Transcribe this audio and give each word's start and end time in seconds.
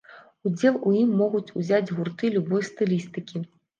Удзел 0.49 0.79
у 0.91 0.93
ім 1.01 1.11
могуць 1.21 1.53
узяць 1.61 1.85
гурты 1.97 2.33
любой 2.39 2.67
стылістыкі. 2.71 3.45